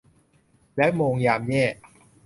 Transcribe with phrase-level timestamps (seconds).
[0.77, 1.63] แล้วโมงยามแย่